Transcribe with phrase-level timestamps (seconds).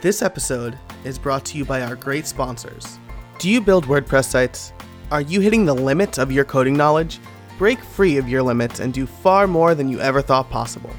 [0.00, 2.98] This episode is brought to you by our great sponsors.
[3.38, 4.72] Do you build WordPress sites?
[5.12, 7.20] Are you hitting the limits of your coding knowledge?
[7.58, 10.90] Break free of your limits and do far more than you ever thought possible.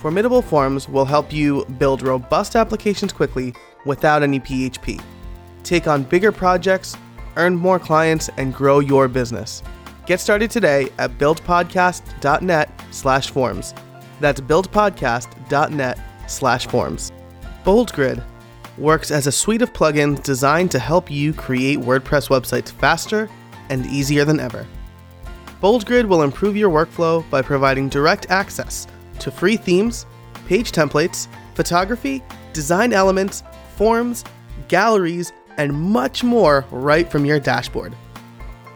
[0.00, 5.00] Formidable Forms will help you build robust applications quickly without any PHP.
[5.62, 6.96] Take on bigger projects,
[7.36, 9.62] earn more clients, and grow your business.
[10.06, 13.74] Get started today at buildpodcast.net slash forms.
[14.18, 17.12] That's buildpodcast.net slash forms.
[17.64, 18.22] BoldGrid
[18.78, 23.28] works as a suite of plugins designed to help you create WordPress websites faster
[23.68, 24.66] and easier than ever.
[25.62, 28.86] BoldGrid will improve your workflow by providing direct access
[29.18, 30.06] to free themes,
[30.46, 32.22] page templates, photography,
[32.54, 33.42] design elements,
[33.76, 34.24] forms,
[34.68, 37.94] galleries, and much more right from your dashboard.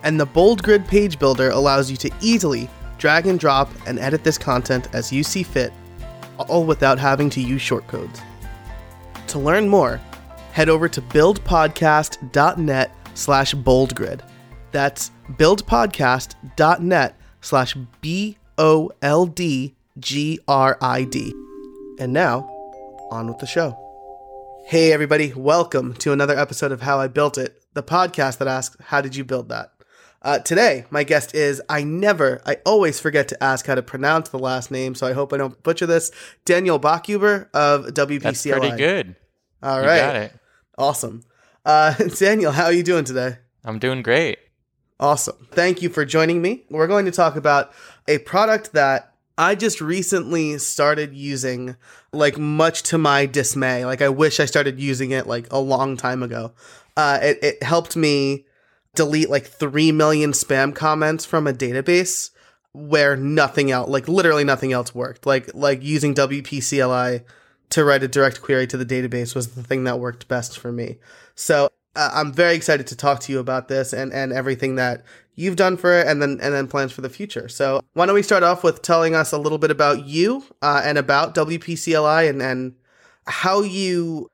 [0.03, 4.37] And the BoldGrid page builder allows you to easily drag and drop and edit this
[4.37, 5.73] content as you see fit,
[6.49, 8.21] all without having to use shortcodes.
[9.29, 10.01] To learn more,
[10.53, 14.21] head over to buildpodcast.net slash boldgrid.
[14.71, 21.35] That's buildpodcast.net slash B O L D G R I D.
[21.99, 22.49] And now,
[23.11, 23.77] on with the show.
[24.67, 28.77] Hey, everybody, welcome to another episode of How I Built It, the podcast that asks,
[28.81, 29.73] How did you build that?
[30.23, 34.31] Uh, today, my guest is, I never, I always forget to ask how to pronounce
[34.31, 36.11] the last name, so I hope I don't butcher this,
[36.47, 38.23] Daniel Bachhuber of WPCLI.
[38.23, 39.17] That's pretty good.
[39.65, 39.99] All You right.
[39.99, 40.33] got it.
[40.77, 41.25] Awesome.
[41.65, 43.39] Uh, Daniel, how are you doing today?
[43.65, 44.39] I'm doing great.
[45.01, 45.49] Awesome.
[45.51, 46.65] Thank you for joining me.
[46.71, 47.73] We're going to talk about
[48.07, 51.77] a product that I just recently started using,
[52.13, 53.85] like, much to my dismay.
[53.87, 56.53] Like, I wish I started using it, like, a long time ago.
[56.97, 58.45] Uh, it, it helped me
[58.95, 62.31] delete, like, 3 million spam comments from a database
[62.73, 65.27] where nothing else, like, literally nothing else worked.
[65.27, 67.25] Like, like using WPCLI
[67.75, 70.71] to write a direct query to the database was the thing that worked best for
[70.71, 70.97] me.
[71.35, 75.03] So uh, I'm very excited to talk to you about this and, and everything that
[75.35, 77.49] you've done for it and then and then plans for the future.
[77.49, 80.83] So why don't we start off with telling us a little bit about you uh,
[80.85, 82.77] and about WPCLI and, and
[83.27, 84.29] how you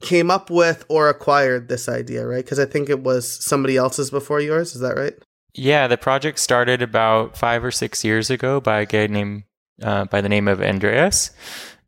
[0.00, 2.44] came up with or acquired this idea, right?
[2.44, 4.76] Because I think it was somebody else's before yours.
[4.76, 5.14] Is that right?
[5.54, 9.42] Yeah, the project started about five or six years ago by a guy named
[9.82, 11.32] uh, by the name of Andreas,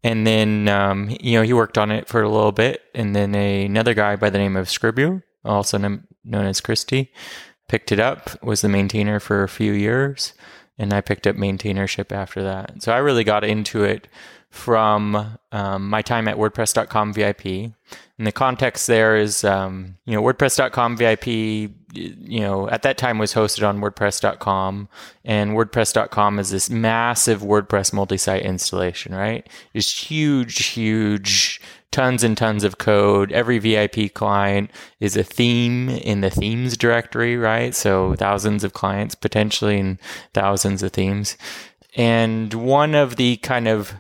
[0.03, 3.35] and then um, you know he worked on it for a little bit, and then
[3.35, 7.09] a, another guy by the name of Scribu, also known, as Cristi,
[7.69, 10.33] picked it up, was the maintainer for a few years,
[10.79, 12.83] and I picked up maintainership after that.
[12.83, 14.09] So I really got into it
[14.53, 17.47] from um, my time at WordPress.com VIP.
[17.47, 23.19] And the context there is, um, you know, WordPress.com VIP, you know, at that time
[23.19, 24.88] was hosted on WordPress.com,
[25.25, 29.48] and WordPress.com is this massive WordPress multi-site installation, right?
[29.75, 31.60] It's huge, huge,
[31.91, 33.30] tons and tons of code.
[33.32, 37.75] Every VIP client is a theme in the themes directory, right?
[37.75, 39.98] So thousands of clients potentially and
[40.32, 41.36] thousands of themes.
[41.94, 43.94] And one of the kind of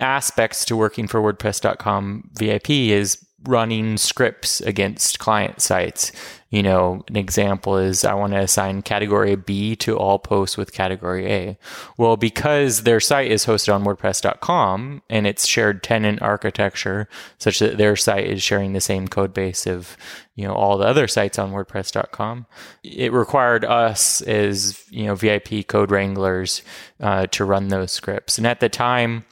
[0.00, 6.10] aspects to working for WordPress.com VIP is running scripts against client sites.
[6.54, 10.72] You know, an example is I want to assign category B to all posts with
[10.72, 11.58] category A.
[11.98, 17.76] Well, because their site is hosted on WordPress.com and it's shared tenant architecture, such that
[17.76, 19.96] their site is sharing the same code base of
[20.36, 22.46] you know all the other sites on WordPress.com,
[22.84, 26.62] it required us as you know VIP code wranglers
[27.00, 28.38] uh, to run those scripts.
[28.38, 29.24] And at the time,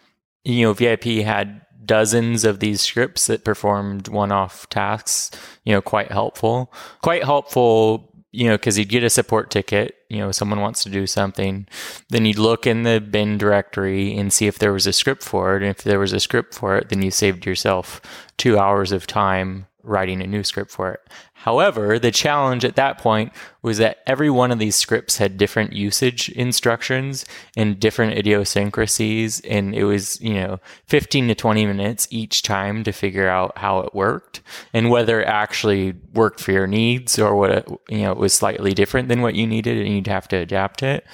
[0.42, 5.30] you know, VIP had dozens of these scripts that performed one-off tasks,
[5.64, 6.72] you know, quite helpful.
[7.02, 10.90] Quite helpful, you know, because you'd get a support ticket, you know, someone wants to
[10.90, 11.66] do something,
[12.08, 15.54] then you'd look in the bin directory and see if there was a script for
[15.54, 15.62] it.
[15.62, 18.00] And if there was a script for it, then you saved yourself
[18.36, 21.00] two hours of time writing a new script for it.
[21.34, 23.32] However, the challenge at that point
[23.62, 27.24] was that every one of these scripts had different usage instructions
[27.56, 29.40] and different idiosyncrasies.
[29.40, 33.80] And it was, you know, 15 to 20 minutes each time to figure out how
[33.80, 34.40] it worked
[34.72, 38.34] and whether it actually worked for your needs or what it, you know, it was
[38.34, 41.04] slightly different than what you needed and you'd have to adapt it.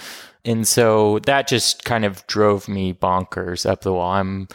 [0.44, 4.12] And so that just kind of drove me bonkers up the wall.
[4.12, 4.48] I'm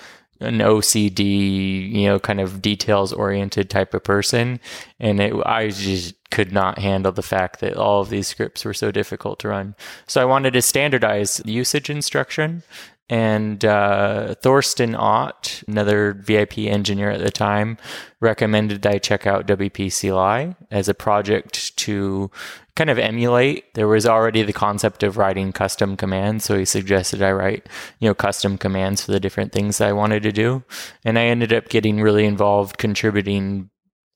[0.44, 4.60] an OCD, you know, kind of details oriented type of person.
[5.00, 8.74] And it, I just could not handle the fact that all of these scripts were
[8.74, 9.76] so difficult to run.
[10.08, 12.64] So I wanted to standardize usage instruction
[13.10, 17.78] And uh, Thorsten Ott, another VIP engineer at the time,
[18.22, 22.32] recommended I check out WP CLI as a project to
[22.76, 23.74] kind of emulate.
[23.74, 27.68] There was already the concept of writing custom commands, so he suggested I write,
[28.00, 30.64] you know, custom commands for the different things I wanted to do.
[31.04, 33.70] And I ended up getting really involved contributing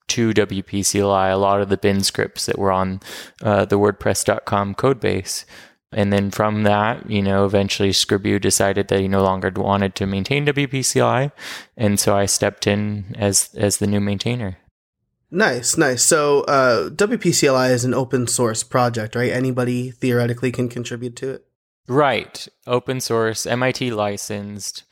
[0.08, 3.00] to WP CLI a lot of the bin scripts that were on
[3.42, 5.44] uh, the WordPress.com code base.
[5.92, 10.06] And then from that, you know, eventually Scribu decided that he no longer wanted to
[10.06, 11.30] maintain WP CLI,
[11.76, 14.58] and so I stepped in as as the new maintainer.
[15.30, 16.02] Nice, nice.
[16.02, 19.30] So uh, WP CLI is an open source project, right?
[19.30, 21.44] Anybody theoretically can contribute to it.
[21.86, 24.84] Right, open source, MIT licensed.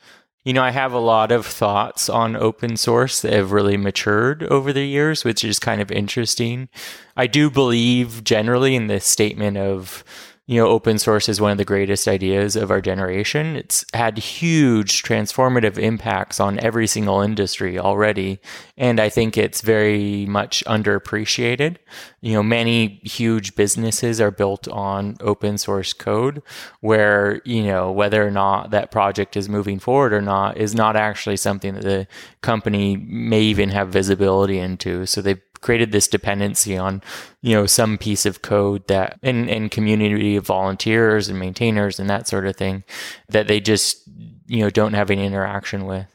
[0.43, 4.43] You know, I have a lot of thoughts on open source that have really matured
[4.43, 6.69] over the years, which is kind of interesting.
[7.15, 10.03] I do believe generally in the statement of
[10.47, 13.57] you know, open source is one of the greatest ideas of our generation.
[13.57, 18.39] It's had huge transformative impacts on every single industry already.
[18.77, 21.77] And I think it's very much underappreciated.
[22.21, 26.41] You know, many huge businesses are built on open source code
[26.79, 30.95] where, you know, whether or not that project is moving forward or not is not
[30.95, 32.07] actually something that the
[32.39, 35.05] company may even have visibility into.
[35.07, 37.01] So they've created this dependency on
[37.41, 42.09] you know some piece of code that and, and community of volunteers and maintainers and
[42.09, 42.83] that sort of thing
[43.29, 44.07] that they just
[44.47, 46.07] you know don't have any interaction with.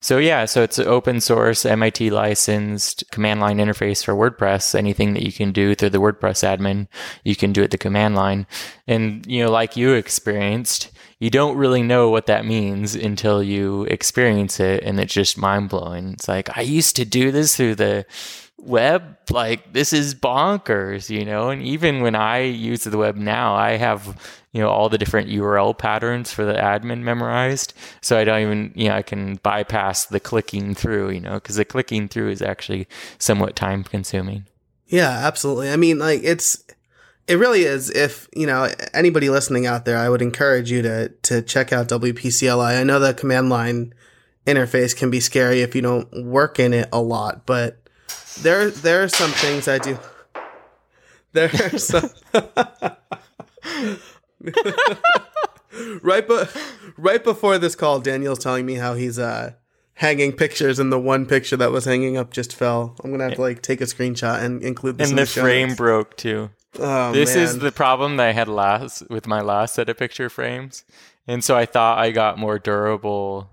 [0.00, 4.74] So yeah so it's open source mit licensed command line interface for wordpress.
[4.74, 6.88] Anything that you can do through the wordpress admin
[7.24, 8.46] you can do at the command line.
[8.86, 13.84] And you know like you experienced you don't really know what that means until you
[13.84, 17.74] experience it and it's just mind blowing it's like i used to do this through
[17.74, 18.04] the
[18.58, 21.50] web like this is bonkers you know?
[21.50, 24.16] And even when i use the web now i have
[24.52, 27.74] you know all the different url patterns for the admin memorized.
[28.00, 31.56] So i don't even you know i can bypass the clicking through you know because
[31.56, 32.88] the clicking through is actually
[33.18, 34.46] somewhat time consuming.
[34.86, 35.70] Yeah absolutely.
[35.70, 36.64] I mean like it's
[37.28, 37.90] it really is.
[37.90, 41.88] If you know anybody listening out there i would encourage you to to check out
[41.88, 43.92] wpcli i know the command line
[44.46, 47.85] interface can be scary if you don't work in it a lot but
[48.42, 49.98] there there are some things I do.
[51.32, 52.10] There are some
[56.02, 56.56] right but
[56.96, 59.52] right before this call, Daniel's telling me how he's uh
[59.94, 62.96] hanging pictures and the one picture that was hanging up just fell.
[63.02, 65.10] I'm gonna have to like take a screenshot and include this.
[65.10, 66.50] And the, the frame broke too.
[66.78, 67.44] Oh, this man.
[67.44, 70.84] is the problem that I had last with my last set of picture frames.
[71.26, 73.50] And so I thought I got more durable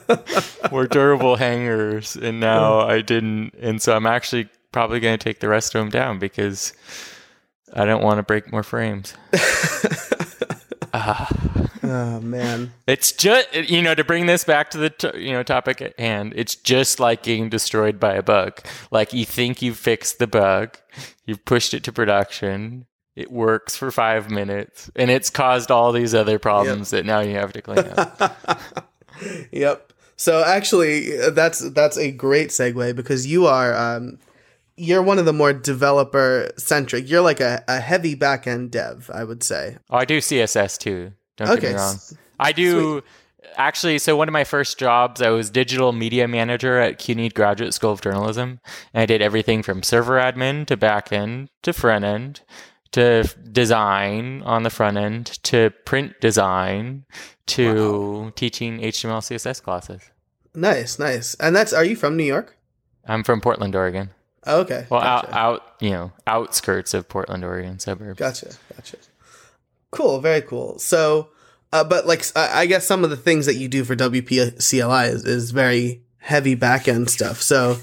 [0.70, 3.54] more durable hangers, and now I didn't.
[3.60, 6.72] And so I'm actually probably going to take the rest of them down because
[7.72, 9.14] I don't want to break more frames.
[10.98, 11.28] Ah.
[11.82, 12.72] Oh man.
[12.86, 15.98] It's just you know to bring this back to the t- you know topic at
[16.00, 16.32] hand.
[16.34, 18.60] It's just like getting destroyed by a bug.
[18.90, 20.78] Like you think you've fixed the bug,
[21.26, 26.14] you've pushed it to production, it works for five minutes, and it's caused all these
[26.14, 28.88] other problems that now you have to clean up.
[29.52, 29.92] Yep.
[30.16, 34.18] So actually, that's that's a great segue because you are um,
[34.76, 37.08] you're one of the more developer centric.
[37.08, 39.76] You're like a, a heavy back end dev, I would say.
[39.90, 41.12] Oh, I do CSS too.
[41.36, 41.96] Don't get me wrong.
[42.38, 43.02] I do
[43.56, 43.98] actually.
[43.98, 47.92] So one of my first jobs, I was digital media manager at CUNY Graduate School
[47.92, 48.60] of Journalism,
[48.94, 52.40] and I did everything from server admin to back end to front end
[52.92, 57.04] to design on the front end to print design
[57.46, 60.02] to teaching HTML CSS classes.
[60.54, 61.34] Nice, nice.
[61.36, 62.56] And that's are you from New York?
[63.06, 64.10] I'm from Portland, Oregon.
[64.46, 64.86] Oh, okay.
[64.88, 65.28] Well, gotcha.
[65.28, 68.18] out, out, you know, outskirts of Portland, Oregon suburbs.
[68.18, 68.96] Gotcha, gotcha.
[69.90, 70.78] Cool, very cool.
[70.78, 71.28] So,
[71.72, 74.58] uh, but like, I I guess some of the things that you do for WP
[74.58, 77.42] CLI is, is very heavy back end stuff.
[77.42, 77.78] So,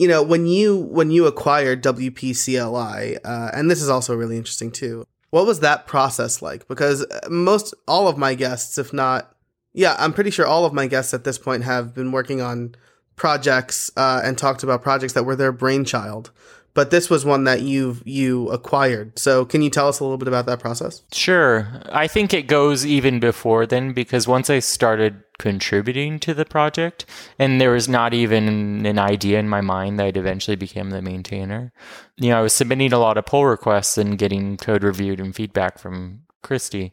[0.00, 4.72] you know, when you when you acquired WPCLI, uh, and this is also really interesting
[4.72, 5.06] too.
[5.28, 6.66] What was that process like?
[6.68, 9.36] Because uh, most all of my guests, if not,
[9.74, 12.76] yeah, I'm pretty sure all of my guests at this point have been working on
[13.14, 16.30] projects uh, and talked about projects that were their brainchild.
[16.72, 19.18] But this was one that you you acquired.
[19.18, 21.02] So can you tell us a little bit about that process?
[21.12, 21.68] Sure.
[21.92, 27.06] I think it goes even before then because once I started contributing to the project,
[27.38, 31.00] and there was not even an idea in my mind that I'd eventually become the
[31.00, 31.72] maintainer,
[32.18, 35.34] you know, I was submitting a lot of pull requests and getting code reviewed and
[35.34, 36.92] feedback from Cristi.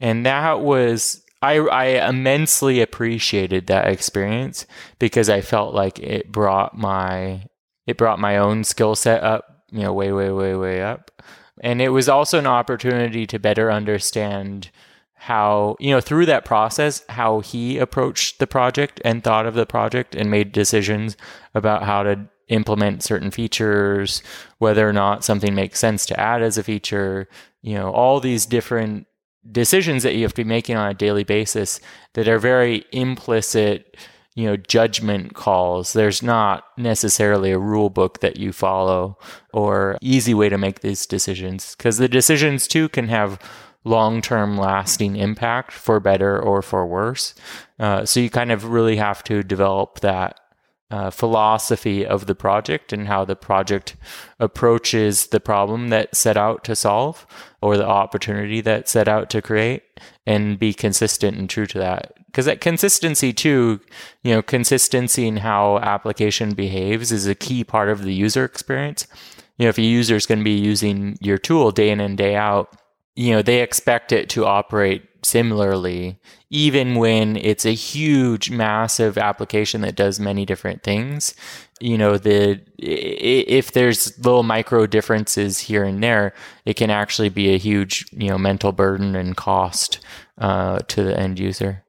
[0.00, 1.24] And that was.
[1.40, 4.66] I, I immensely appreciated that experience
[4.98, 7.44] because I felt like it brought my
[7.86, 11.22] it brought my own skill set up, you know, way, way, way, way up.
[11.60, 14.70] And it was also an opportunity to better understand
[15.18, 19.66] how you know through that process how he approached the project and thought of the
[19.66, 21.16] project and made decisions
[21.54, 24.22] about how to implement certain features
[24.58, 27.28] whether or not something makes sense to add as a feature
[27.62, 29.06] you know all these different
[29.50, 31.80] decisions that you have to be making on a daily basis
[32.14, 33.96] that are very implicit
[34.38, 35.94] you know judgment calls.
[35.94, 39.18] There's not necessarily a rule book that you follow
[39.52, 43.40] or easy way to make these decisions because the decisions too can have
[43.84, 47.34] long-term lasting impact for better or for worse.
[47.78, 50.38] Uh, so you kind of really have to develop that
[50.90, 53.96] uh, philosophy of the project and how the project
[54.40, 57.26] approaches the problem that set out to solve
[57.60, 59.82] or the opportunity that set out to create
[60.26, 62.14] and be consistent and true to that.
[62.26, 63.80] Because that consistency too
[64.22, 69.06] you know consistency in how application behaves is a key part of the user experience.
[69.58, 72.16] You know if a user is going to be using your tool day in and
[72.16, 72.74] day out
[73.18, 76.20] you know they expect it to operate similarly
[76.50, 81.34] even when it's a huge massive application that does many different things.
[81.80, 86.32] You know the if there's little micro differences here and there
[86.64, 89.98] it can actually be a huge you know mental burden and cost
[90.38, 91.84] uh, to the end user.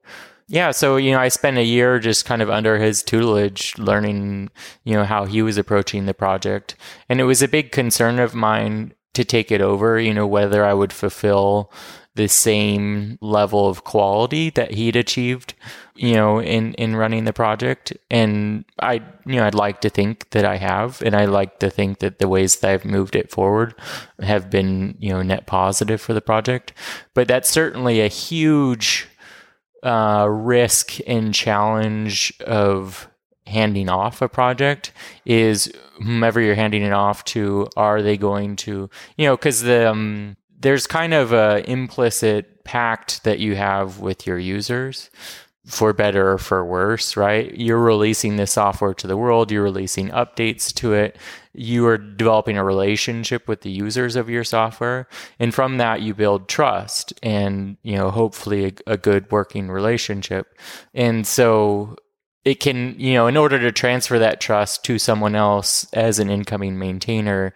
[0.47, 4.49] Yeah so you know i spent a year just kind of under his tutelage learning
[4.83, 6.75] you know how he was approaching the project.
[7.07, 10.63] And it was a big concern of mine to take it over you know whether
[10.63, 11.71] i would fulfill
[12.19, 15.53] the same level of quality that he'd achieved,
[15.95, 17.93] you know, in, in running the project.
[18.11, 21.69] And I, you know, I'd like to think that I have, and I like to
[21.69, 23.73] think that the ways that I've moved it forward
[24.21, 26.73] have been, you know, net positive for the project.
[27.13, 29.07] But that's certainly a huge
[29.81, 33.07] uh, risk and challenge of
[33.49, 34.91] handing off a project
[35.25, 39.89] is whomever you're handing it off to are they going to you know because the
[39.89, 45.09] um, there's kind of a implicit pact that you have with your users
[45.69, 47.53] for better or for worse, right?
[47.55, 51.17] You're releasing this software to the world, you're releasing updates to it,
[51.53, 56.13] you are developing a relationship with the users of your software, and from that you
[56.15, 60.57] build trust and, you know, hopefully a, a good working relationship.
[60.93, 61.97] And so
[62.45, 66.29] it can, you know, in order to transfer that trust to someone else as an
[66.29, 67.53] incoming maintainer,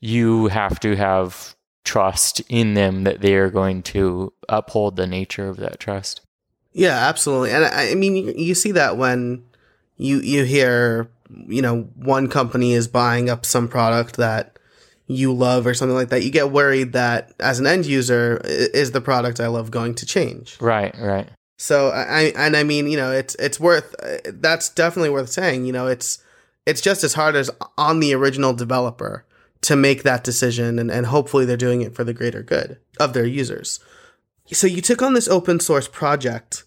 [0.00, 5.48] you have to have trust in them that they are going to uphold the nature
[5.48, 6.20] of that trust.
[6.72, 7.50] Yeah, absolutely.
[7.50, 9.44] And I, I mean, you, you see that when
[9.96, 14.56] you you hear, you know, one company is buying up some product that
[15.08, 18.92] you love or something like that, you get worried that as an end user, is
[18.92, 20.56] the product I love going to change?
[20.60, 21.28] Right, right.
[21.60, 25.66] So I and I mean, you know, it's it's worth that's definitely worth saying.
[25.66, 26.16] You know, it's
[26.64, 29.26] it's just as hard as on the original developer
[29.60, 33.12] to make that decision and, and hopefully they're doing it for the greater good of
[33.12, 33.78] their users.
[34.46, 36.64] So you took on this open source project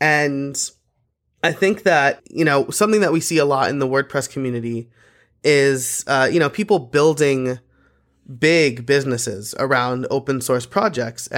[0.00, 0.60] and
[1.44, 4.90] I think that, you know, something that we see a lot in the WordPress community
[5.44, 7.60] is, uh, you know, people building
[8.38, 11.28] big businesses around open source projects.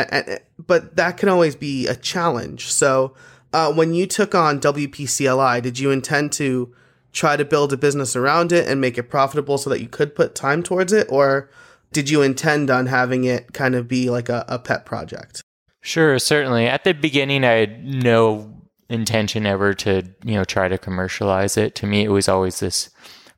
[0.59, 2.73] but that can always be a challenge.
[2.73, 3.15] So
[3.53, 6.75] uh, when you took on WPCLI, did you intend to
[7.13, 10.15] try to build a business around it and make it profitable so that you could
[10.15, 11.07] put time towards it?
[11.11, 11.51] Or
[11.93, 15.43] did you intend on having it kind of be like a, a pet project?
[15.81, 16.67] Sure, certainly.
[16.67, 18.53] At the beginning, I had no
[18.89, 21.75] intention ever to, you know, try to commercialize it.
[21.77, 22.91] To me, it was always this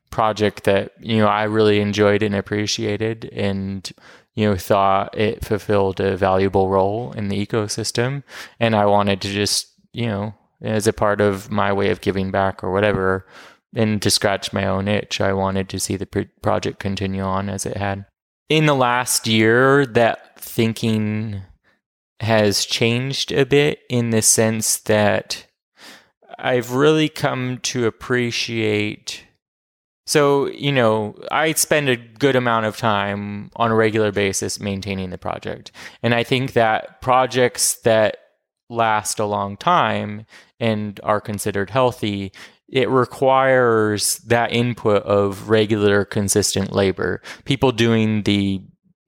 [0.09, 3.89] project that, you know, I really enjoyed and appreciated and,
[4.35, 8.23] you know, thought it fulfilled a valuable role in the ecosystem.
[8.59, 12.31] And I wanted to just, you know, as a part of my way of giving
[12.31, 13.25] back or whatever,
[13.75, 17.65] and to scratch my own itch, I wanted to see the project continue on as
[17.65, 18.05] it had.
[18.49, 21.43] In the last year, that thinking
[22.19, 25.45] has changed a bit in the sense that
[26.37, 29.23] I've really come to appreciate.
[30.09, 35.11] So, you know, I spend a good amount of time on a regular basis maintaining
[35.11, 35.71] the project.
[36.01, 38.17] And I think that projects that
[38.71, 40.25] last a long time
[40.59, 42.31] and are considered healthy
[42.67, 47.21] it requires that input of regular, consistent labor.
[47.45, 48.61] People doing the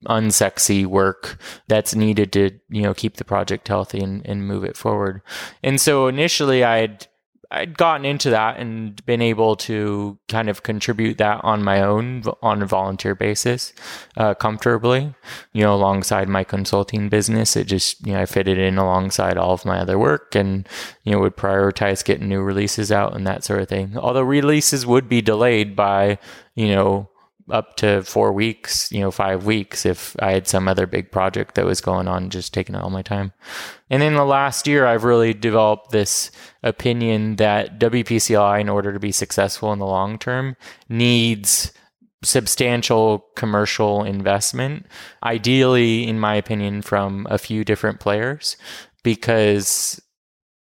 [0.06, 4.76] unsexy work that's needed to, you know, keep the project healthy and, and move it
[4.76, 5.22] forward.
[5.64, 7.06] And so initially I'd
[7.52, 12.24] I'd gotten into that and been able to kind of contribute that on my own
[12.40, 13.74] on a volunteer basis
[14.16, 15.14] uh, comfortably,
[15.52, 17.54] you know, alongside my consulting business.
[17.54, 20.66] It just, you know, I fitted in alongside all of my other work and,
[21.04, 23.98] you know, would prioritize getting new releases out and that sort of thing.
[23.98, 26.18] Although releases would be delayed by,
[26.54, 27.10] you know,
[27.52, 31.54] up to four weeks, you know, five weeks if I had some other big project
[31.54, 33.32] that was going on, just taking all my time.
[33.90, 36.30] And in the last year, I've really developed this
[36.62, 40.56] opinion that WPCLI, in order to be successful in the long term,
[40.88, 41.72] needs
[42.24, 44.86] substantial commercial investment,
[45.22, 48.56] ideally, in my opinion, from a few different players,
[49.02, 50.00] because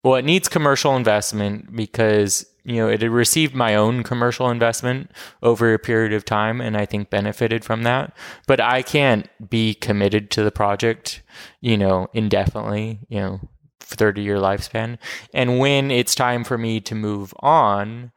[0.03, 5.11] well, it needs commercial investment because you know it had received my own commercial investment
[5.41, 8.15] over a period of time, and I think benefited from that.
[8.47, 11.21] But I can't be committed to the project,
[11.61, 12.99] you know, indefinitely.
[13.09, 13.39] You know,
[13.79, 14.97] thirty year lifespan,
[15.33, 18.11] and when it's time for me to move on.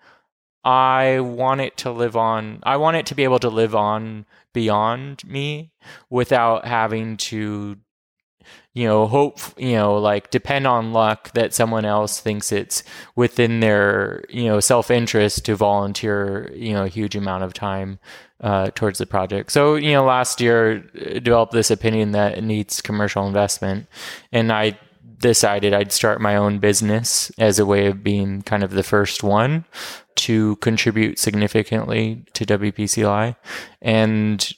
[0.64, 2.58] I want it to live on.
[2.64, 5.70] I want it to be able to live on beyond me
[6.10, 7.76] without having to
[8.76, 12.82] you know, hope, you know, like depend on luck that someone else thinks it's
[13.14, 17.98] within their, you know, self interest to volunteer, you know, a huge amount of time
[18.42, 19.50] uh, towards the project.
[19.50, 23.86] So, you know, last year uh, developed this opinion that it needs commercial investment.
[24.30, 24.78] And I
[25.20, 29.22] decided I'd start my own business as a way of being kind of the first
[29.22, 29.64] one
[30.16, 33.36] to contribute significantly to WPCLI.
[33.80, 34.52] And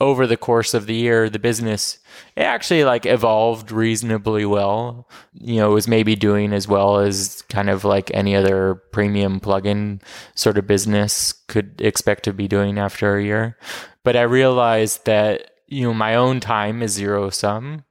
[0.00, 1.98] over the course of the year, the business
[2.36, 5.08] it actually like evolved reasonably well.
[5.34, 9.40] You know, it was maybe doing as well as kind of like any other premium
[9.40, 10.02] plugin
[10.34, 13.56] sort of business could expect to be doing after a year.
[14.02, 17.84] But I realized that you know my own time is zero sum,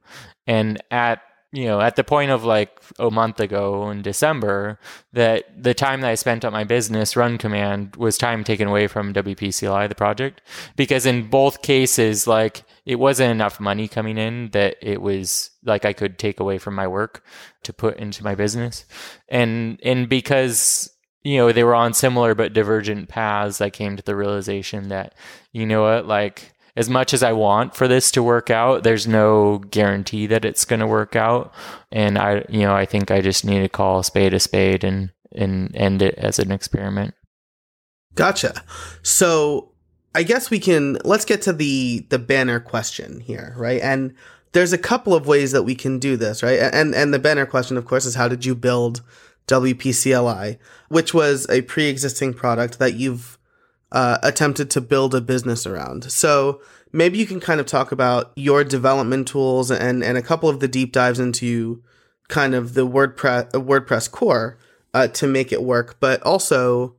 [0.46, 1.22] and at
[1.54, 4.80] you know, at the point of like a month ago in December,
[5.12, 8.88] that the time that I spent on my business run command was time taken away
[8.88, 10.40] from WPCLI, the project.
[10.74, 15.84] Because in both cases, like it wasn't enough money coming in that it was like
[15.84, 17.24] I could take away from my work
[17.62, 18.84] to put into my business.
[19.28, 20.90] And and because
[21.22, 25.14] you know, they were on similar but divergent paths, I came to the realization that,
[25.52, 29.06] you know what, like as much as I want for this to work out, there's
[29.06, 31.52] no guarantee that it's going to work out.
[31.92, 34.82] And I, you know, I think I just need to call a spade a spade
[34.82, 37.14] and, and end it as an experiment.
[38.16, 38.62] Gotcha.
[39.02, 39.72] So
[40.14, 43.80] I guess we can, let's get to the, the banner question here, right?
[43.80, 44.14] And
[44.52, 46.58] there's a couple of ways that we can do this, right?
[46.58, 49.02] And, and the banner question, of course, is how did you build
[49.46, 53.38] WPCLI, which was a pre-existing product that you've
[53.94, 56.10] uh, attempted to build a business around.
[56.12, 56.60] So
[56.92, 60.60] maybe you can kind of talk about your development tools and and a couple of
[60.60, 61.82] the deep dives into
[62.28, 64.58] kind of the WordPress uh, WordPress core
[64.92, 66.96] uh, to make it work, but also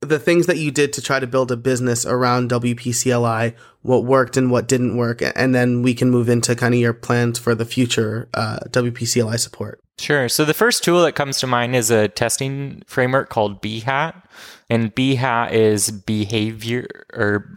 [0.00, 4.36] the things that you did to try to build a business around WPCLI, what worked
[4.36, 7.54] and what didn't work, and then we can move into kind of your plans for
[7.54, 9.80] the future uh, WPCLI support.
[9.98, 10.28] Sure.
[10.30, 14.22] So the first tool that comes to mind is a testing framework called Behat.
[14.70, 17.56] And Behat is behavior, or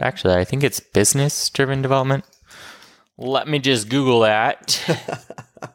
[0.00, 2.24] actually, I think it's business driven development.
[3.18, 4.82] Let me just Google that.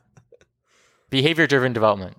[1.11, 2.17] behavior driven development.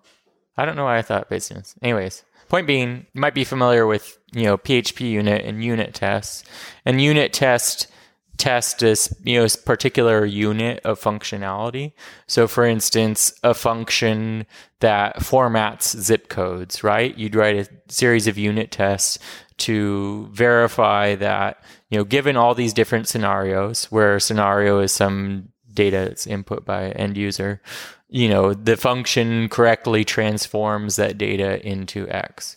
[0.57, 1.75] I don't know why I thought business.
[1.83, 6.45] Anyways, point being, you might be familiar with, you know, PHP unit and unit tests.
[6.85, 7.89] And unit test
[8.37, 11.93] test this you know particular unit of functionality.
[12.27, 14.47] So for instance a function
[14.81, 17.17] that formats zip codes right?
[17.17, 19.19] You'd write a series of unit tests
[19.59, 25.49] to verify that you know given all these different scenarios where a scenario is some
[25.73, 27.61] data that's input by end user
[28.09, 32.57] you know the function correctly transforms that data into x.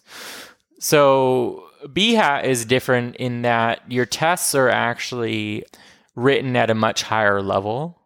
[0.79, 5.63] So Behat is different in that your tests are actually
[6.15, 8.01] written at a much higher level,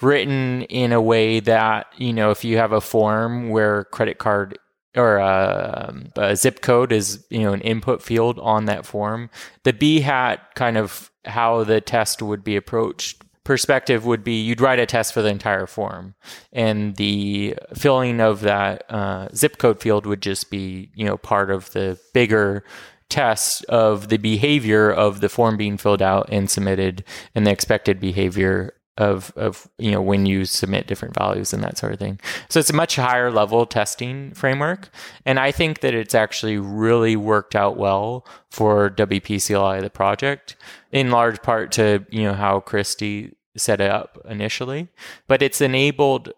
[0.00, 4.58] written in a way that, you know, if you have a form where credit card
[4.96, 9.30] or a, um, a, zip code is you know an input field on that form
[9.64, 14.78] the Behat kind of how the test would be approached perspective would be you'd write
[14.78, 16.14] a test for the entire form
[16.52, 21.50] and the filling of that uh, zip code field would just be you know part
[21.50, 22.64] of the bigger
[23.08, 28.00] test of the behavior of the form being filled out and submitted and the expected
[28.00, 32.20] behavior of of you know when you submit different values and that sort of thing.
[32.48, 34.90] So it's a much higher level testing framework,
[35.24, 40.56] and I think that it's actually really worked out well for WPCLI the project,
[40.92, 44.88] in large part to you know how Cristi set it up initially,
[45.28, 46.32] but it's enabled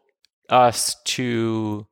[0.50, 1.86] us to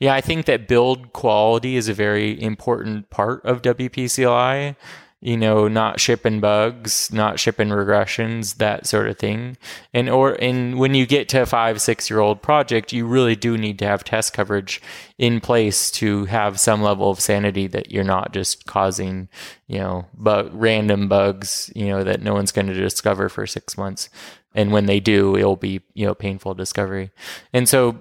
[0.00, 4.76] yeah, I think that build quality is a very important part of WPCLI.
[5.20, 9.56] you know, not shipping bugs, not shipping regressions, that sort of thing.
[9.92, 13.34] And or and when you get to a five, six year old project, you really
[13.34, 14.80] do need to have test coverage
[15.18, 19.28] in place to have some level of sanity that you're not just causing,
[19.66, 23.76] you know, but random bugs, you know, that no one's going to discover for six
[23.76, 24.08] months.
[24.54, 27.10] And when they do, it'll be, you know, painful discovery.
[27.52, 27.98] And so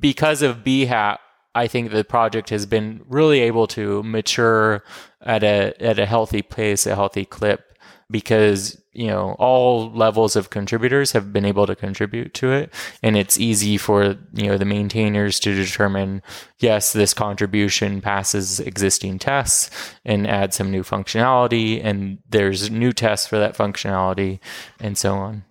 [0.00, 1.18] because of Behat,
[1.58, 4.84] I think the project has been really able to mature
[5.20, 7.76] at a at a healthy pace, a healthy clip,
[8.08, 13.16] because you know all levels of contributors have been able to contribute to it, and
[13.16, 16.22] it's easy for you know the maintainers to determine
[16.60, 19.68] yes, this contribution passes existing tests
[20.04, 24.38] and add some new functionality, and there's new tests for that functionality,
[24.78, 25.42] and so on.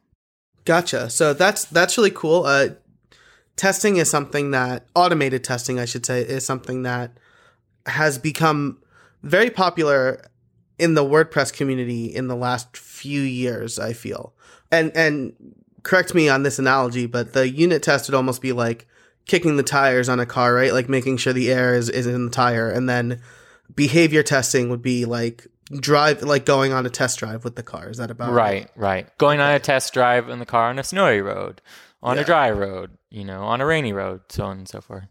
[0.64, 1.10] Gotcha.
[1.10, 2.46] So that's that's really cool.
[2.46, 2.70] Uh,
[3.58, 7.18] testing is something that automated testing, I should say, is something that
[7.86, 8.82] has become
[9.24, 10.22] very popular
[10.80, 14.34] in the WordPress community in the last few years, I feel.
[14.72, 15.34] And and
[15.84, 18.88] correct me on this analogy, but the unit test would almost be like
[19.26, 20.74] kicking the tires on a car, right?
[20.74, 22.70] Like making sure the air is, is in the tire.
[22.70, 23.22] And then
[23.76, 27.90] behavior testing would be like drive like going on a test drive with the car.
[27.90, 28.62] Is that about right?
[28.62, 29.18] Right, right.
[29.18, 31.62] Going on a test drive in the car on a snowy road
[32.02, 32.22] on yeah.
[32.22, 35.06] a dry road, you know, on a rainy road, so on and so forth.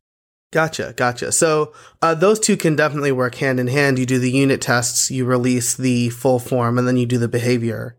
[0.52, 1.32] Gotcha, gotcha.
[1.32, 3.98] So uh, those two can definitely work hand in hand.
[3.98, 7.28] You do the unit tests, you release the full form, and then you do the
[7.28, 7.96] behavior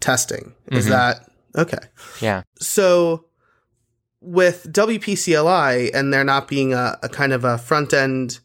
[0.00, 0.54] testing.
[0.68, 0.92] Is mm-hmm.
[0.92, 1.88] that okay?
[2.20, 2.42] Yeah.
[2.60, 3.26] So
[4.20, 8.40] with WPCLI and there not being a, a kind of a front end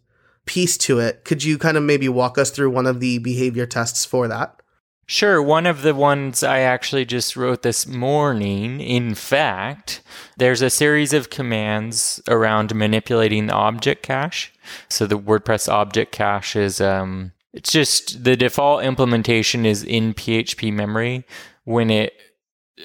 [0.46, 3.66] piece to it, could you kind of maybe walk us through one of the behavior
[3.66, 4.62] tests for that?
[5.06, 5.42] Sure.
[5.42, 10.02] One of the ones I actually just wrote this morning, in fact,
[10.38, 14.54] there's a series of commands around manipulating the object cache.
[14.90, 20.72] So the WordPress object cache is, um, it's just the default implementation is in PHP
[20.72, 21.26] memory.
[21.66, 22.14] When it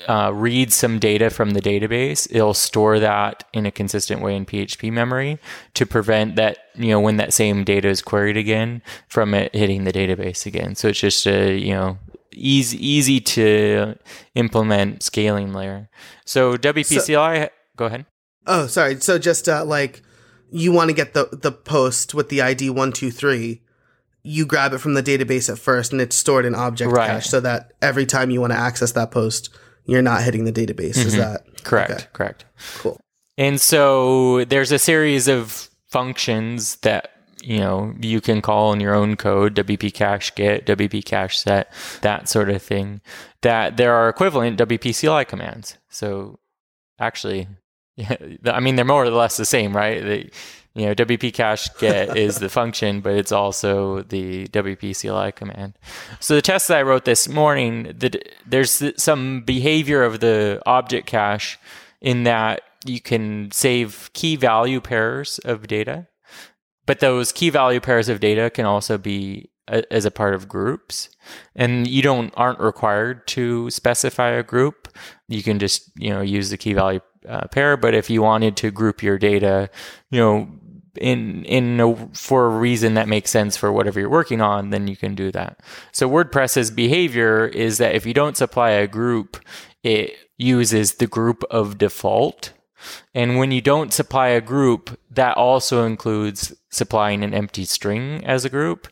[0.07, 4.45] uh, reads some data from the database, it'll store that in a consistent way in
[4.45, 5.39] PHP memory
[5.75, 9.85] to prevent that, you know, when that same data is queried again from it hitting
[9.85, 10.75] the database again.
[10.75, 11.99] So it's just a, you know,
[12.33, 13.97] easy easy to
[14.35, 15.89] implement scaling layer.
[16.25, 18.07] So WPCLI, so, go ahead.
[18.47, 19.01] Oh, sorry.
[19.01, 20.03] So just uh, like
[20.51, 23.63] you want to get the the post with the ID one two three,
[24.23, 27.07] you grab it from the database at first, and it's stored in object right.
[27.07, 29.51] cache, so that every time you want to access that post,
[29.89, 30.95] you're not hitting the database.
[30.95, 31.09] Mm-hmm.
[31.09, 31.91] Is that correct?
[31.91, 32.05] Okay.
[32.13, 32.45] Correct.
[32.77, 33.01] Cool.
[33.37, 37.11] And so there's a series of functions that
[37.43, 41.73] you know, you can call in your own code, WP cache get, WP cache set,
[42.03, 43.01] that sort of thing,
[43.43, 45.79] that there are equivalent WP CLI commands.
[45.89, 46.41] So
[46.99, 47.49] actually,
[47.99, 50.03] yeah, I mean, they're more or less the same, right?
[50.03, 50.31] The,
[50.75, 55.75] you know, WP cache get is the function, but it's also the WP CLI command.
[56.21, 61.07] So the test that I wrote this morning, the, there's some behavior of the object
[61.07, 61.59] cache
[62.01, 66.07] in that you can save key value pairs of data
[66.89, 70.49] but those key value pairs of data can also be a, as a part of
[70.49, 71.11] groups,
[71.55, 74.89] and you don't aren't required to specify a group.
[75.29, 77.77] You can just you know use the key value uh, pair.
[77.77, 79.71] But if you wanted to group your data,
[80.11, 80.49] you know
[81.01, 84.89] in in a, for a reason that makes sense for whatever you're working on, then
[84.89, 85.61] you can do that.
[85.93, 89.39] So WordPress's behavior is that if you don't supply a group,
[89.83, 92.53] it uses the group of default
[93.15, 98.45] and when you don't supply a group, that also includes supplying an empty string as
[98.45, 98.89] a group.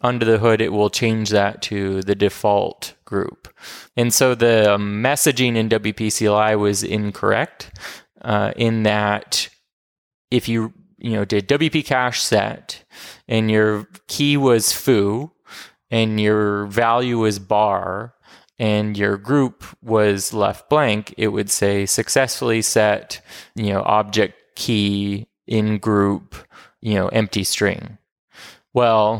[0.00, 3.48] Under the hood, it will change that to the default group.
[3.96, 7.70] And so the messaging in WP CLI was incorrect
[8.22, 9.48] uh, in that
[10.30, 12.84] if you you know did WP cache set
[13.28, 15.32] and your key was foo
[15.90, 18.14] and your value was bar,
[18.60, 23.22] and your group was left blank, it would say successfully set,
[23.54, 26.34] you know, object key in group,
[26.82, 27.96] you know, empty string.
[28.74, 29.18] Well,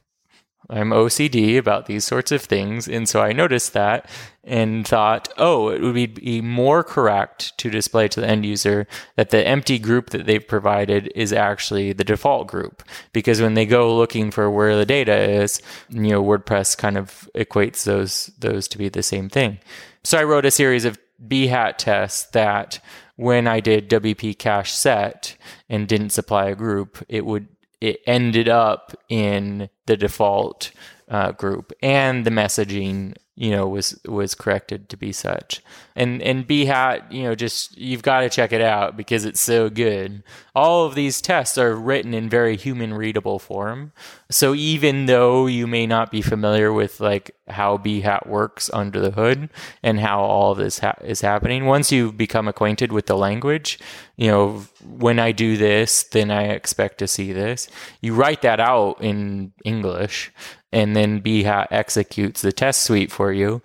[0.71, 2.87] I'm OCD about these sorts of things.
[2.89, 4.09] And so I noticed that
[4.45, 9.31] and thought, oh, it would be more correct to display to the end user that
[9.31, 12.83] the empty group that they've provided is actually the default group.
[13.13, 17.29] Because when they go looking for where the data is, you know, WordPress kind of
[17.35, 19.59] equates those, those to be the same thing.
[20.05, 22.81] So I wrote a series of Behat tests that
[23.17, 25.37] when I did WP cache set
[25.69, 27.49] and didn't supply a group, it would
[27.81, 30.73] it ended up in the default
[31.09, 35.61] uh, group, and the messaging, you know, was was corrected to be such.
[35.97, 39.69] And and Behat, you know, just you've got to check it out because it's so
[39.69, 40.23] good.
[40.55, 43.93] All of these tests are written in very human readable form.
[44.31, 49.11] So even though you may not be familiar with like how Behat works under the
[49.11, 49.51] hood
[49.83, 51.67] and how all this ha- is happening.
[51.67, 53.79] Once you become acquainted with the language,
[54.17, 57.69] you know, when I do this, then I expect to see this.
[58.01, 60.33] You write that out in English
[60.73, 63.63] and then Behat executes the test suite for you.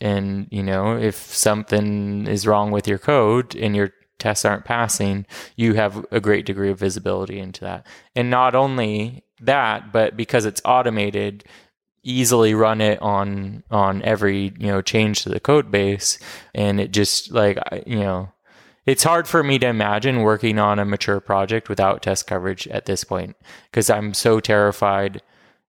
[0.00, 5.26] And, you know, if something is wrong with your code and your tests aren't passing,
[5.56, 7.86] you have a great degree of visibility into that.
[8.14, 11.44] And not only that, but because it's automated,
[12.02, 16.18] easily run it on on every you know change to the code base.
[16.54, 18.32] And it just like you know
[18.86, 22.86] it's hard for me to imagine working on a mature project without test coverage at
[22.86, 23.36] this point
[23.70, 25.22] because i'm so terrified.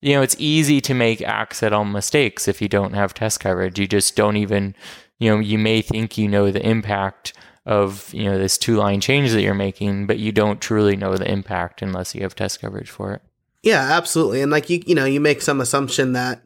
[0.01, 3.79] You know it's easy to make accidental mistakes if you don't have test coverage.
[3.79, 4.75] You just don't even
[5.19, 7.33] you know you may think you know the impact
[7.65, 11.17] of you know this two line change that you're making but you don't truly know
[11.17, 13.21] the impact unless you have test coverage for it
[13.63, 14.41] yeah, absolutely.
[14.41, 16.41] And like you, you know, you make some assumption that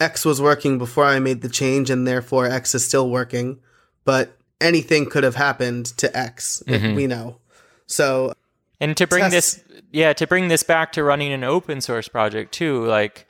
[0.00, 3.60] X was working before I made the change, and therefore X is still working.
[4.04, 6.94] But anything could have happened to X, mm-hmm.
[6.94, 7.38] we know.
[7.86, 8.32] So,
[8.80, 12.52] and to bring this, yeah, to bring this back to running an open source project
[12.52, 13.26] too, like.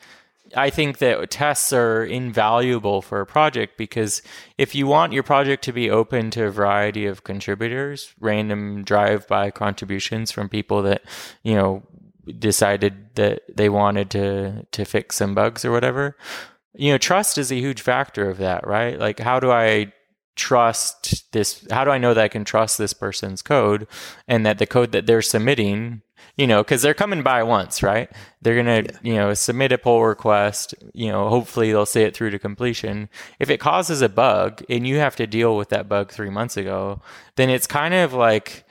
[0.57, 4.21] I think that tests are invaluable for a project because
[4.59, 9.53] if you want your project to be open to a variety of contributors, random drive-by
[9.53, 11.03] contributions from people that,
[11.45, 11.85] you know,
[12.39, 16.17] decided that they wanted to to fix some bugs or whatever.
[16.75, 18.99] You know trust is a huge factor of that right?
[18.99, 19.93] Like how do i
[20.37, 23.87] trust this how do i know that i can trust this person's code
[24.27, 26.01] and that the code that they're submitting
[26.37, 28.11] you know because they're coming by once right?
[28.41, 28.99] They're gonna yeah.
[29.03, 33.09] you know submit a pull request you know hopefully they'll see it through to completion.
[33.39, 36.57] If it causes a bug and you have to deal with that bug three months
[36.57, 37.03] ago
[37.37, 38.65] then it's kind of like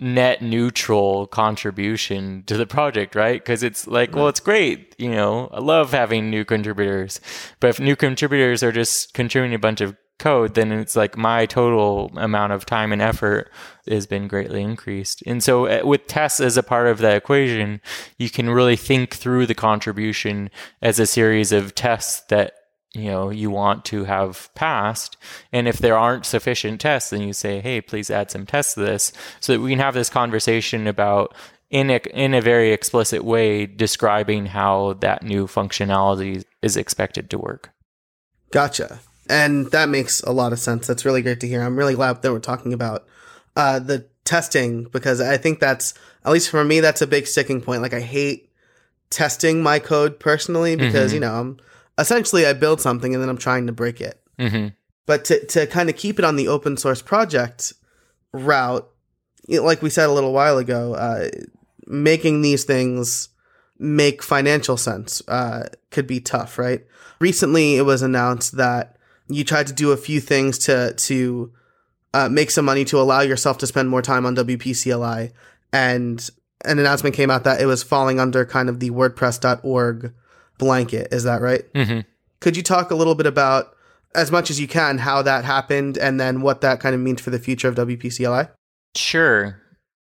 [0.00, 3.40] net neutral contribution to the project, right?
[3.40, 4.94] Because it's like, well, it's great.
[4.98, 7.20] You know, I love having new contributors.
[7.60, 11.46] But if new contributors are just contributing a bunch of code, then it's like my
[11.46, 13.50] total amount of time and effort
[13.88, 15.22] has been greatly increased.
[15.26, 17.80] And so uh, with tests as a part of that equation,
[18.18, 22.54] you can really think through the contribution as a series of tests that
[22.94, 25.16] you know you want to have passed.
[25.52, 28.80] And if there aren't sufficient tests then you say hey please add some tests to
[28.80, 31.34] this so that we can have this conversation about
[31.70, 37.38] in a, in a very explicit way describing how that new functionality is expected to
[37.38, 37.70] work.
[38.50, 38.98] Gotcha.
[39.28, 40.88] And that makes a lot of sense.
[40.88, 41.62] That's really great to hear.
[41.62, 43.06] I'm really glad that we're talking about
[43.54, 47.60] uh, the testing because i think that's at least for me that's a big sticking
[47.60, 47.82] point.
[47.82, 48.50] Like i hate
[49.08, 51.14] testing my code personally because mm-hmm.
[51.14, 51.60] you know i'm
[52.00, 54.20] essentially I build something and then I'm trying to break it.
[54.38, 54.68] Mm-hmm.
[55.06, 57.72] But to, to kind of keep it on the open source project
[58.32, 58.88] route,
[59.46, 61.28] you know, like we said a little while ago, uh,
[61.86, 63.28] making these things
[63.78, 66.84] make financial sense uh, could be tough, right?
[67.18, 68.96] Recently, it was announced that
[69.28, 71.52] you tried to do a few things to to
[72.14, 75.32] uh, make some money to allow yourself to spend more time on WPCLI,
[75.72, 76.30] and
[76.64, 80.12] an announcement came out that it was falling under kind of the WordPress.org
[80.60, 81.08] blanket.
[81.10, 81.62] Is that right?
[81.72, 82.00] Mm-hmm.
[82.38, 83.74] Could you talk a little bit about,
[84.14, 87.20] as much as you can, how that happened and then what that kind of means
[87.20, 88.50] for the future of WPCLI?
[88.94, 89.60] Sure.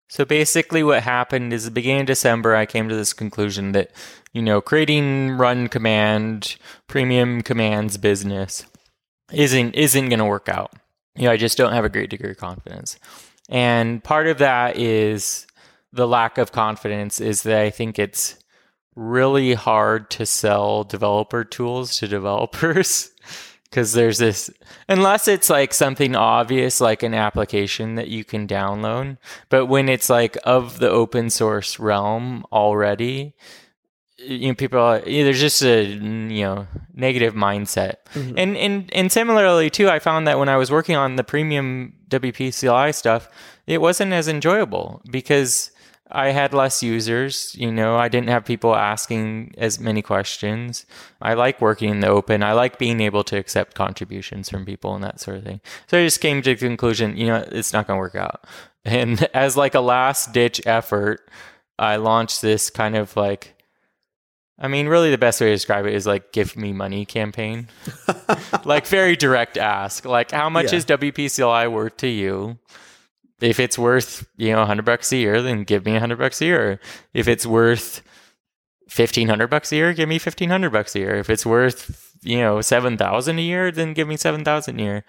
[0.10, 3.92] So basically, what happened is the beginning of December, I came to this conclusion that,
[4.34, 8.66] you know, creating run command, premium commands business
[9.32, 10.74] isn't isn't going to work out.
[11.16, 12.98] You know, I just don't have a great degree of confidence.
[13.50, 15.46] And part of that is
[15.94, 18.39] the lack of confidence is that I think it's
[19.00, 23.12] really hard to sell developer tools to developers
[23.64, 24.50] because there's this
[24.90, 30.10] unless it's like something obvious like an application that you can download but when it's
[30.10, 33.34] like of the open source realm already
[34.18, 38.38] you know people are, there's just a you know negative mindset mm-hmm.
[38.38, 41.94] and and and similarly too i found that when i was working on the premium
[42.10, 43.30] wp cli stuff
[43.66, 45.72] it wasn't as enjoyable because
[46.12, 47.56] I had less users.
[47.56, 50.86] You know, I didn't have people asking as many questions.
[51.22, 52.42] I like working in the open.
[52.42, 55.62] I like being able to accept contributions from people and that sort of thing.
[55.88, 58.46] So I just came to the conclusion, you know, it's not going to work out.
[58.86, 61.30] And as like a last ditch effort,
[61.78, 63.62] I launched this kind of like,
[64.58, 67.68] I mean, really the best way to describe it is like give me money campaign.
[68.66, 70.06] like very direct ask.
[70.06, 70.78] Like how much yeah.
[70.78, 72.58] is WPCLI worth to you?
[73.42, 76.46] If it's worth you know 100 bucks a year then give me 100 bucks a
[76.46, 76.80] year
[77.14, 78.02] if it's worth
[78.96, 82.62] 1500 bucks a year give me 1500 bucks a year if it's worth you know
[82.62, 85.06] 7000 a year then give me 7000 a year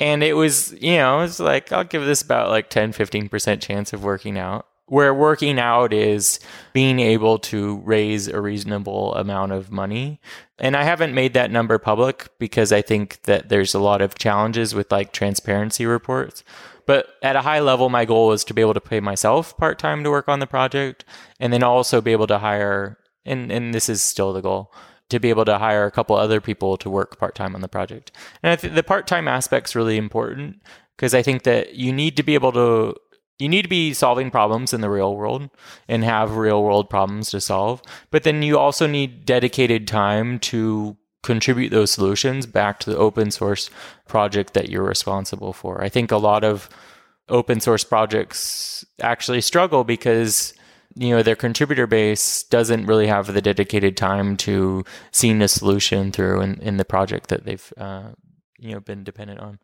[0.00, 3.92] and it was you know it's like i'll give this about like 10 15% chance
[3.92, 6.40] of working out where working out is
[6.72, 10.20] being able to raise a reasonable amount of money.
[10.58, 14.16] And I haven't made that number public because I think that there's a lot of
[14.16, 16.42] challenges with like transparency reports.
[16.88, 19.78] But at a high level, my goal is to be able to pay myself part
[19.78, 21.04] time to work on the project
[21.38, 22.96] and then also be able to hire,
[23.26, 24.72] and, and this is still the goal,
[25.10, 27.68] to be able to hire a couple other people to work part time on the
[27.68, 28.12] project.
[28.42, 30.62] And I think the part time aspect's really important
[30.96, 32.94] because I think that you need to be able to
[33.38, 35.50] you need to be solving problems in the real world
[35.88, 37.82] and have real world problems to solve.
[38.10, 43.30] But then you also need dedicated time to contribute those solutions back to the open
[43.30, 43.70] source
[44.06, 45.82] project that you're responsible for.
[45.82, 46.68] I think a lot of
[47.28, 50.54] open source projects actually struggle because
[50.94, 56.10] you know their contributor base doesn't really have the dedicated time to seeing a solution
[56.10, 58.10] through in, in the project that they've uh,
[58.58, 59.58] you know been dependent on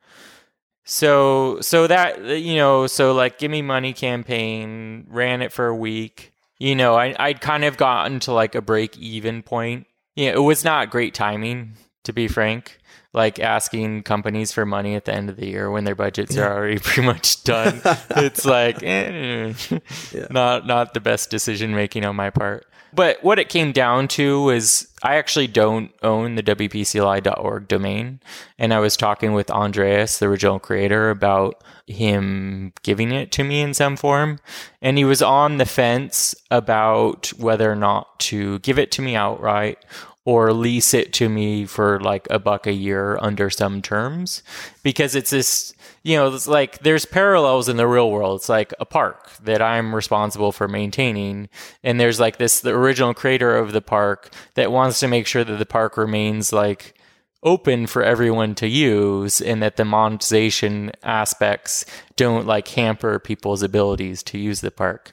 [0.84, 5.76] so so that you know so like give me money campaign ran it for a
[5.76, 10.30] week you know i i'd kind of gotten to like a break even point yeah
[10.30, 12.78] it was not great timing to be frank.
[13.12, 16.52] Like asking companies for money at the end of the year when their budgets are
[16.52, 17.80] already pretty much done.
[18.10, 19.54] It's like eh,
[20.12, 20.26] yeah.
[20.30, 24.42] not not the best decision making on my part but what it came down to
[24.42, 28.20] was I actually don't own the WPCLI.org domain.
[28.58, 33.60] And I was talking with Andreas, the original creator, about him giving it to me
[33.60, 34.38] in some form.
[34.80, 39.14] And he was on the fence about whether or not to give it to me
[39.14, 39.84] outright
[40.24, 44.42] or lease it to me for like a buck a year under some terms.
[44.82, 48.40] Because it's this you know it's like there's parallels in the real world.
[48.40, 51.48] It's like a park that i'm responsible for maintaining.
[51.82, 55.44] And there's like this the original creator of the park that wants to make sure
[55.44, 56.94] that the park remains like
[57.42, 61.84] open for everyone to use and that the monetization aspects
[62.16, 65.12] don't like hamper people's abilities to use the park.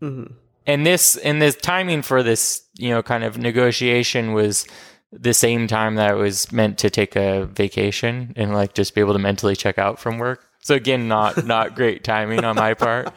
[0.00, 0.34] Mm-hmm
[0.66, 4.66] and this and the timing for this you know kind of negotiation was
[5.12, 9.00] the same time that I was meant to take a vacation and like just be
[9.00, 10.46] able to mentally check out from work.
[10.60, 13.12] So again, not not great timing on my part.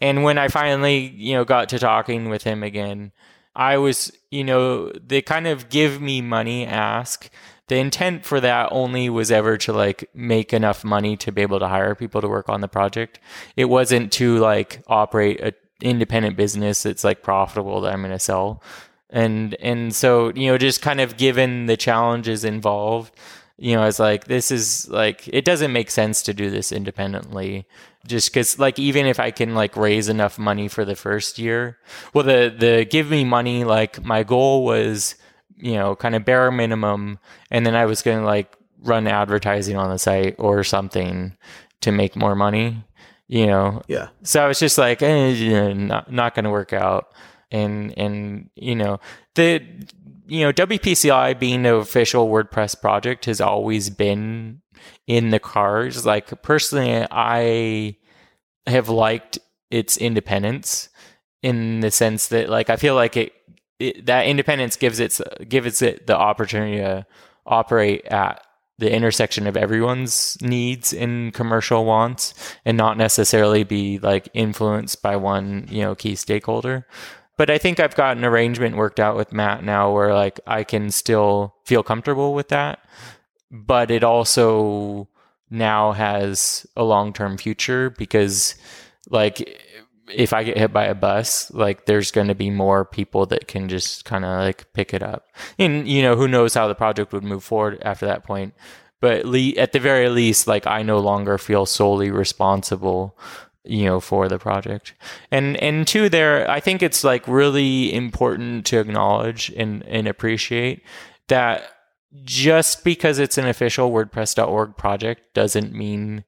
[0.00, 3.12] And when I finally, you know, got to talking with him again,
[3.54, 7.30] I was, you know, they kind of give me money ask.
[7.68, 11.60] The intent for that only was ever to like make enough money to be able
[11.60, 13.20] to hire people to work on the project.
[13.56, 18.18] It wasn't to like operate a independent business that's like profitable that I'm going to
[18.18, 18.62] sell.
[19.10, 23.14] And and so, you know, just kind of given the challenges involved,
[23.58, 27.66] you know, it's like this is like it doesn't make sense to do this independently
[28.06, 31.78] just cuz like even if I can like raise enough money for the first year.
[32.14, 35.16] Well, the the give me money like my goal was,
[35.56, 37.18] you know, kind of bare minimum
[37.50, 41.36] and then I was going to like run advertising on the site or something
[41.80, 42.84] to make more money
[43.30, 43.80] you know.
[43.86, 44.08] Yeah.
[44.24, 47.14] So I was just like eh, not not going to work out,
[47.50, 48.98] and and you know
[49.36, 49.62] the
[50.26, 54.62] you know WPCLI being the official WordPress project has always been
[55.06, 56.04] in the cards.
[56.04, 57.96] Like personally, I
[58.66, 59.38] have liked
[59.70, 60.88] its independence
[61.40, 63.32] in the sense that like I feel like it,
[63.78, 67.06] it that independence gives it gives it the opportunity to
[67.46, 68.44] operate at
[68.80, 75.16] the intersection of everyone's needs and commercial wants and not necessarily be like influenced by
[75.16, 76.86] one, you know, key stakeholder.
[77.36, 80.64] But I think I've got an arrangement worked out with Matt now where like I
[80.64, 82.80] can still feel comfortable with that,
[83.50, 85.08] but it also
[85.50, 88.54] now has a long-term future because
[89.10, 89.62] like
[90.14, 93.48] if I get hit by a bus, like there's going to be more people that
[93.48, 95.26] can just kind of like pick it up.
[95.58, 98.54] And you know, who knows how the project would move forward after that point.
[99.00, 103.18] But le- at the very least, like I no longer feel solely responsible,
[103.64, 104.94] you know, for the project.
[105.30, 110.82] And and two, there, I think it's like really important to acknowledge and and appreciate
[111.28, 111.70] that
[112.24, 116.24] just because it's an official WordPress.org project doesn't mean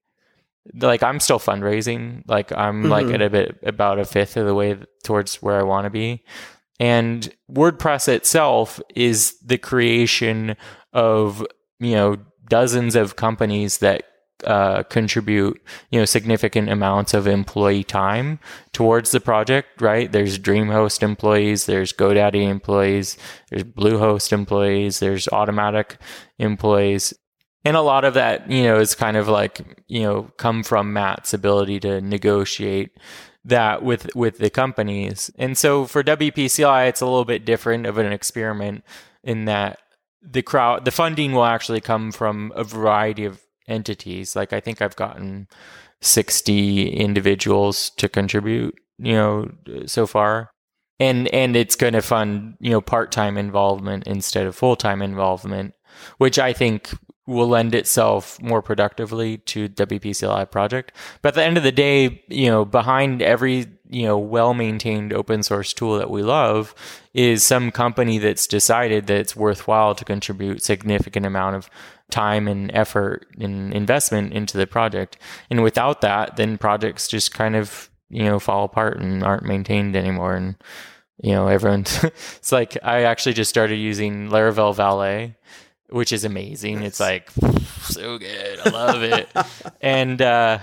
[0.74, 2.22] like I'm still fundraising.
[2.26, 2.90] Like I'm mm-hmm.
[2.90, 5.90] like at a bit about a fifth of the way towards where I want to
[5.90, 6.24] be.
[6.80, 10.56] And WordPress itself is the creation
[10.92, 11.46] of,
[11.78, 12.16] you know,
[12.48, 14.04] dozens of companies that
[14.44, 18.40] uh, contribute, you know, significant amounts of employee time
[18.72, 20.10] towards the project, right?
[20.10, 23.16] There's DreamHost employees, there's GoDaddy employees,
[23.50, 25.96] there's Bluehost employees, there's Automattic
[26.38, 27.14] employees
[27.64, 30.92] and a lot of that you know is kind of like you know come from
[30.92, 32.90] matt's ability to negotiate
[33.44, 37.98] that with with the companies and so for WPCLI it's a little bit different of
[37.98, 38.84] an experiment
[39.24, 39.78] in that
[40.22, 44.82] the crowd the funding will actually come from a variety of entities like i think
[44.82, 45.48] i've gotten
[46.00, 49.50] 60 individuals to contribute you know,
[49.86, 50.50] so far.
[51.00, 55.74] And and it's going to fund, you know, part-time involvement instead of full-time involvement,
[56.18, 56.90] which I think
[57.26, 60.92] will lend itself more productively to WPCLI project.
[61.20, 65.42] But at the end of the day, you know, behind every, you know, well-maintained open
[65.42, 66.74] source tool that we love
[67.14, 71.70] is some company that's decided that it's worthwhile to contribute significant amount of
[72.10, 75.16] time and effort and investment into the project.
[75.48, 79.94] And without that, then projects just kind of, you know, fall apart and aren't maintained
[79.94, 80.34] anymore.
[80.34, 80.56] And,
[81.22, 85.36] you know, everyone's, it's like, I actually just started using Laravel Valet,
[85.92, 86.80] which is amazing.
[86.80, 86.88] Nice.
[86.88, 87.30] It's like
[87.82, 88.60] so good.
[88.64, 89.30] I love it.
[89.80, 90.58] and, uh,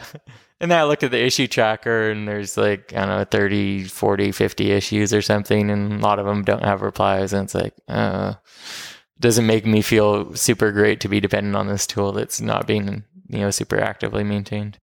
[0.59, 3.85] and then I look at the issue tracker and there's like, I don't know, 30,
[3.85, 5.69] 40, 50 issues or something.
[5.69, 7.31] And a lot of them don't have replies.
[7.31, 8.33] And it's like, uh,
[9.19, 13.03] doesn't make me feel super great to be dependent on this tool that's not being
[13.27, 14.77] you know super actively maintained.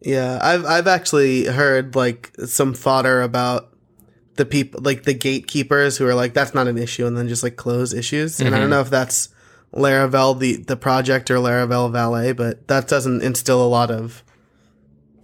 [0.00, 3.70] Yeah, I've I've actually heard like some fodder about
[4.36, 7.42] the people like the gatekeepers who are like that's not an issue and then just
[7.42, 8.36] like close issues.
[8.36, 8.46] Mm-hmm.
[8.46, 8.74] And I don't mm-hmm.
[8.74, 9.28] know if that's
[9.74, 14.22] Laravel the the project or Laravel Valet, but that doesn't instill a lot of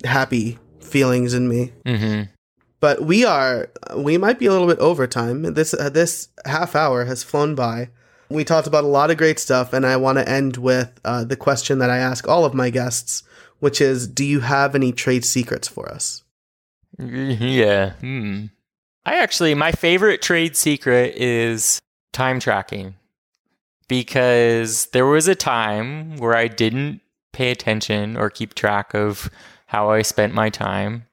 [0.04, 1.72] happy feelings in me.
[1.86, 2.30] Mm-hmm.
[2.80, 5.42] But we are we might be a little bit over time.
[5.54, 7.90] This uh, this half hour has flown by.
[8.28, 11.24] We talked about a lot of great stuff, and I want to end with uh,
[11.24, 13.22] the question that I ask all of my guests,
[13.58, 16.22] which is Do you have any trade secrets for us?
[16.98, 17.92] Yeah.
[17.94, 18.46] Hmm.
[19.06, 21.80] I actually, my favorite trade secret is
[22.12, 22.94] time tracking
[23.90, 27.00] because there was a time where I didn't
[27.32, 29.28] pay attention or keep track of
[29.66, 31.06] how I spent my time.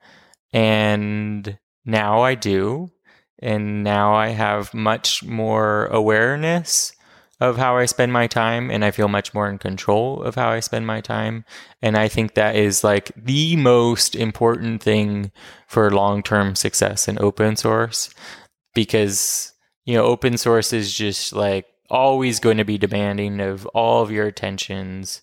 [0.53, 2.91] And now I do.
[3.39, 6.93] And now I have much more awareness
[7.39, 10.49] of how I spend my time and I feel much more in control of how
[10.49, 11.45] I spend my time.
[11.82, 15.32] And I think that is like the most important thing
[15.67, 18.11] for long term success in open source
[18.75, 19.51] because,
[19.86, 24.11] you know, open source is just like always going to be demanding of all of
[24.11, 25.21] your attentions.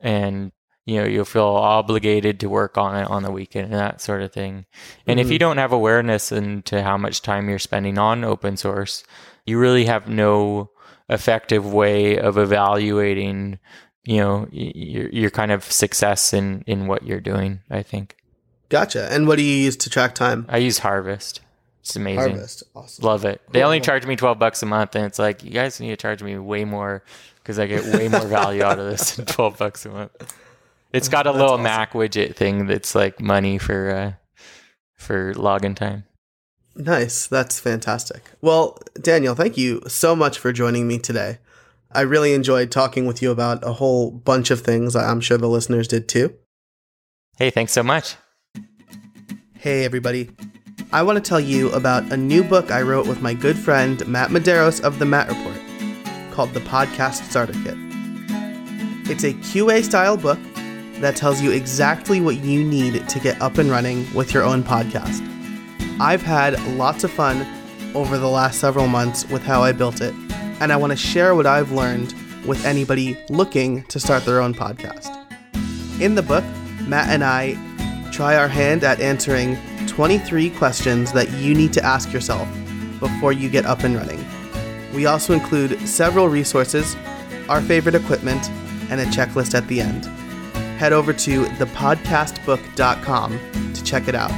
[0.00, 0.52] And
[0.84, 4.22] you know you'll feel obligated to work on it on the weekend and that sort
[4.22, 4.66] of thing.
[5.06, 5.26] And mm-hmm.
[5.26, 5.40] if you mm-hmm.
[5.40, 9.04] don't have awareness into how much time you're spending on open source
[9.46, 10.70] you really have no
[11.08, 13.58] effective way of evaluating
[14.04, 18.16] you know your, your kind of success in in what you're doing i think.
[18.68, 19.06] Gotcha.
[19.12, 20.46] And what do you use to track time?
[20.48, 21.42] I use harvest
[21.82, 23.52] it's amazing harvest awesome love it cool.
[23.52, 25.96] they only charge me 12 bucks a month and it's like you guys need to
[25.96, 27.02] charge me way more
[27.36, 30.34] because i get way more value out of this than 12 bucks a month
[30.92, 31.62] it's got a little awesome.
[31.62, 34.12] mac widget thing that's like money for uh
[34.94, 36.04] for login time
[36.74, 37.26] Nice.
[37.26, 38.30] That's fantastic.
[38.40, 41.38] Well, Daniel, thank you so much for joining me today.
[41.90, 44.96] I really enjoyed talking with you about a whole bunch of things.
[44.96, 46.34] I'm sure the listeners did too.
[47.36, 48.16] Hey, thanks so much.
[49.58, 50.30] Hey, everybody.
[50.92, 54.06] I want to tell you about a new book I wrote with my good friend
[54.06, 55.56] Matt Medeiros of the Matt Report
[56.32, 57.74] called The Podcast Starter Kit.
[59.10, 60.38] It's a QA style book
[61.00, 64.62] that tells you exactly what you need to get up and running with your own
[64.62, 65.20] podcast.
[66.00, 67.46] I've had lots of fun
[67.94, 70.14] over the last several months with how I built it,
[70.60, 72.14] and I want to share what I've learned
[72.46, 75.10] with anybody looking to start their own podcast.
[76.00, 76.44] In the book,
[76.86, 77.58] Matt and I
[78.12, 79.56] try our hand at answering
[79.92, 82.48] 23 questions that you need to ask yourself
[82.98, 84.24] before you get up and running.
[84.94, 86.96] We also include several resources,
[87.50, 88.48] our favorite equipment,
[88.90, 90.06] and a checklist at the end.
[90.78, 93.38] Head over to thepodcastbook.com
[93.74, 94.30] to check it out.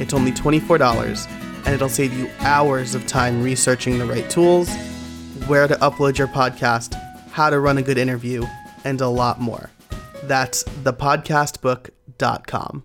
[0.00, 1.28] It's only $24,
[1.66, 4.70] and it'll save you hours of time researching the right tools,
[5.46, 6.94] where to upload your podcast,
[7.30, 8.42] how to run a good interview,
[8.84, 9.68] and a lot more.
[10.22, 12.84] That's thepodcastbook.com.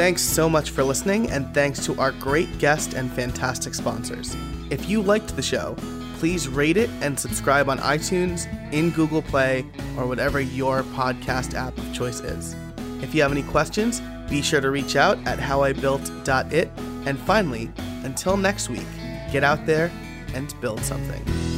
[0.00, 4.34] Thanks so much for listening, and thanks to our great guest and fantastic sponsors.
[4.70, 5.76] If you liked the show,
[6.14, 9.66] please rate it and subscribe on iTunes, in Google Play,
[9.98, 12.56] or whatever your podcast app of choice is.
[13.02, 16.70] If you have any questions, be sure to reach out at howibuilt.it.
[17.04, 17.70] And finally,
[18.02, 18.88] until next week,
[19.30, 19.92] get out there
[20.32, 21.49] and build something.